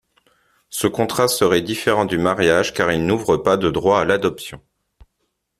Ce 0.71 0.87
contrat 0.87 1.27
serait 1.27 1.61
différent 1.61 2.05
du 2.05 2.17
mariage 2.17 2.73
car 2.73 2.91
il 2.91 3.05
n'ouvre 3.05 3.37
pas 3.37 3.55
de 3.55 3.69
droit 3.69 3.99
à 4.01 4.03
l'adoption. 4.03 4.59